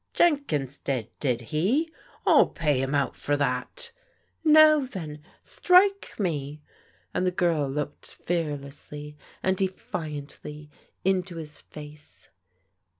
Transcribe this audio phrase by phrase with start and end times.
[0.15, 1.87] "Jenkins did, did he?
[2.25, 3.91] Ill pay him out for that.""
[4.43, 6.59] Now then, strike me,"
[7.13, 10.71] and the g^rl looked fearlessly and defiantly
[11.05, 12.29] into his face.